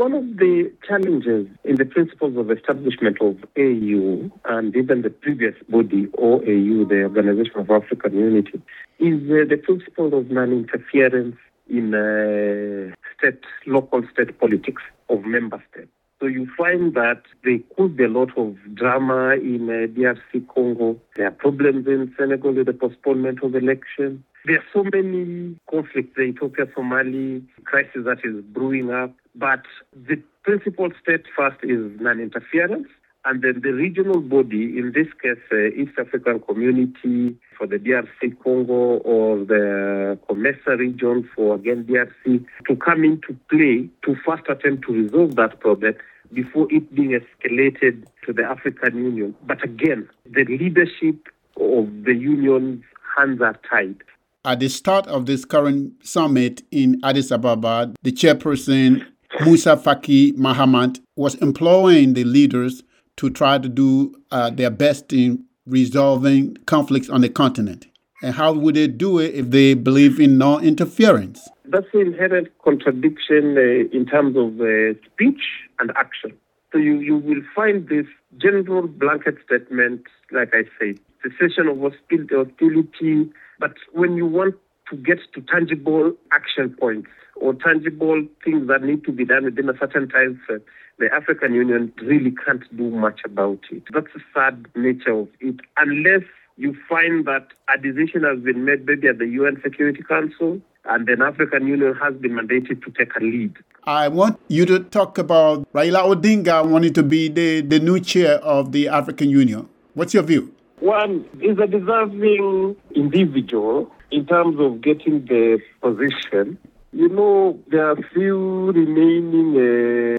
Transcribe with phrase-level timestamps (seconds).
[0.00, 5.54] one of the challenges in the principles of establishment of AU and even the previous
[5.68, 8.62] body, OAU, the Organization of African Unity,
[8.98, 11.36] is uh, the principle of non-interference
[11.68, 15.90] in uh, state, local state politics of member states.
[16.18, 20.98] So you find that there could be a lot of drama in uh, DRC Congo.
[21.16, 24.22] There are problems in Senegal with the postponement of elections.
[24.46, 29.12] There are so many conflicts, the Ethiopia Somali crisis that is brewing up.
[29.34, 29.62] But
[29.94, 32.88] the principal state first is non interference.
[33.26, 38.42] And then the regional body, in this case, uh, East African Community for the DRC
[38.42, 44.86] Congo or the COMESA region for again DRC, to come into play to first attempt
[44.86, 45.94] to resolve that problem
[46.32, 49.34] before it being escalated to the African Union.
[49.46, 51.28] But again, the leadership
[51.60, 52.82] of the union's
[53.18, 53.96] hands are tied.
[54.44, 59.06] At the start of this current summit in Addis Ababa, the chairperson,
[59.44, 62.82] Moussa Faki Mahamat, was imploring the leaders
[63.16, 67.86] to try to do uh, their best in resolving conflicts on the continent.
[68.22, 71.48] And how would they do it if they believe in no interference?
[71.64, 75.40] That's an inherent contradiction uh, in terms of uh, speech
[75.78, 76.32] and action.
[76.72, 78.06] So you, you will find this
[78.38, 83.30] general blanket statement, like I said, cessation of hostility.
[83.58, 84.56] But when you want
[84.90, 89.68] to get to tangible action points or tangible things that need to be done within
[89.68, 90.60] a certain time frame,
[90.98, 93.82] the African Union really can't do much about it.
[93.92, 96.22] That's the sad nature of it, unless
[96.56, 101.06] you find that a decision has been made maybe at the UN Security Council and
[101.06, 103.56] then African Union has been mandated to take a lead.
[103.84, 108.34] I want you to talk about Raila Odinga wanting to be the, the new chair
[108.36, 109.68] of the African Union.
[109.94, 110.54] What's your view?
[110.80, 116.58] One is a deserving individual in terms of getting the position.
[116.92, 119.56] You know, there are few remaining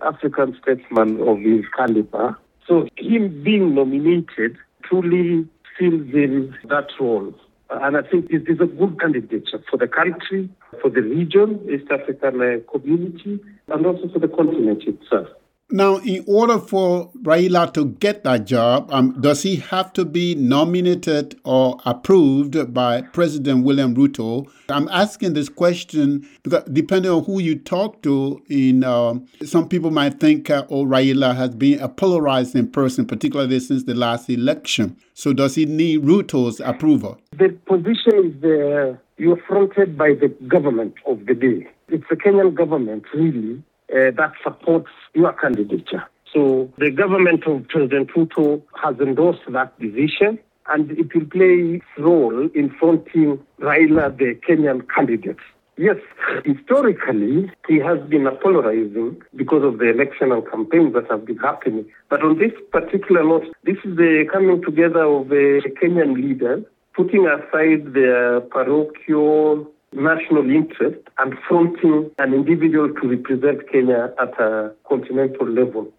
[0.02, 2.38] uh, African statesmen of his caliber.
[2.66, 7.34] So him being nominated truly fills in that role.
[7.70, 10.50] And I think this is a good candidature for the country,
[10.82, 15.28] for the region, East African uh, community, and also for the continent itself.
[15.74, 20.36] Now, in order for Raila to get that job, um, does he have to be
[20.36, 24.52] nominated or approved by President William Ruto?
[24.68, 29.14] I'm asking this question because depending on who you talk to, in uh,
[29.46, 33.96] some people might think, uh, oh, Raila has been a polarizing person, particularly since the
[33.96, 34.98] last election.
[35.14, 37.18] So, does he need Ruto's approval?
[37.38, 41.68] The position is uh, you're fronted by the government of the day.
[41.88, 46.04] It's the Kenyan government, really, uh, that supports your candidature.
[46.34, 51.86] So the government of President Ruto has endorsed that decision and it will play its
[51.98, 55.38] role in fronting Raila, the Kenyan candidate.
[55.78, 55.98] Yes,
[56.46, 61.86] historically, he has been polarizing because of the electional campaigns that have been happening.
[62.10, 66.64] But on this particular note, this is the coming together of the Kenyan leaders,
[66.94, 74.72] putting aside their parochial national interest and fronting an individual to represent Kenya at a
[74.88, 75.92] continental level.